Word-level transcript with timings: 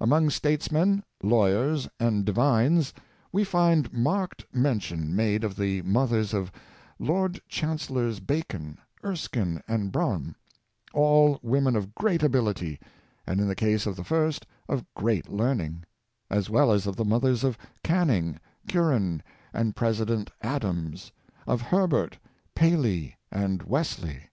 Among 0.00 0.28
statesmen, 0.28 1.04
lawyers 1.22 1.88
and 2.00 2.24
divines, 2.24 2.92
we 3.30 3.44
find 3.44 3.92
marked 3.92 4.44
mention 4.52 5.14
made 5.14 5.44
of 5.44 5.54
the 5.54 5.82
mothers 5.82 6.34
of 6.34 6.50
Lord 6.98 7.40
Chancel 7.46 7.94
lors 7.94 8.18
Bacon, 8.18 8.78
Erskine 9.04 9.62
and 9.68 9.92
Brougham, 9.92 10.34
all 10.92 11.38
women 11.44 11.76
of 11.76 11.94
great 11.94 12.24
ability, 12.24 12.80
and 13.24 13.40
in 13.40 13.46
the 13.46 13.54
case 13.54 13.86
of 13.86 13.94
the 13.94 14.02
first, 14.02 14.44
of 14.68 14.84
great 14.94 15.28
learning; 15.28 15.84
as 16.28 16.50
well 16.50 16.72
as 16.72 16.88
of 16.88 16.96
the 16.96 17.04
mothers 17.04 17.44
of 17.44 17.56
Canning, 17.84 18.40
Curran 18.68 19.22
and 19.54 19.76
Presi 19.76 20.06
dent 20.08 20.32
Adams, 20.42 21.12
of 21.46 21.60
Herbert, 21.60 22.18
Paley 22.56 23.14
and 23.30 23.62
Wesley. 23.62 24.24